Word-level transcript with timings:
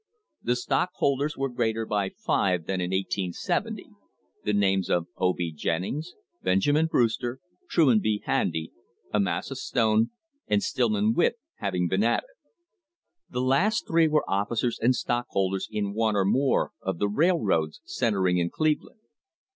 * 0.23 0.41
These 0.43 0.61
stockholders 0.63 1.37
were 1.37 1.47
greater 1.47 1.85
by 1.85 2.09
five 2.09 2.65
than 2.65 2.81
in 2.81 2.89
1870, 2.89 3.85
the 4.43 4.51
names 4.51 4.89
of 4.89 5.05
O. 5.17 5.31
B. 5.31 5.51
Jennings, 5.51 6.15
Benjamin 6.41 6.87
Brewster, 6.87 7.37
Truman 7.69 8.01
P. 8.01 8.19
Handy, 8.25 8.71
Amasa 9.13 9.55
Stone, 9.55 10.09
and 10.47 10.63
Stillman 10.63 11.13
Witt 11.13 11.35
having 11.57 11.87
been 11.87 12.03
added. 12.03 12.25
The 13.29 13.41
last 13.41 13.85
three 13.85 14.07
were 14.07 14.27
officers 14.27 14.79
and 14.81 14.95
stockholders 14.95 15.67
in 15.69 15.93
one 15.93 16.15
or 16.15 16.25
more 16.25 16.71
of 16.81 16.97
the 16.97 17.07
railroads 17.07 17.79
centring 17.85 18.39
in 18.39 18.49
Cleveland. 18.49 18.97